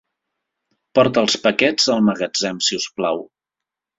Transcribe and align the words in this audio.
Porta 0.99 1.23
els 1.25 1.35
paquets 1.43 1.85
al 1.95 2.01
magatzem, 2.09 2.59
si 2.69 2.79
us 2.81 2.91
plau. 3.01 3.25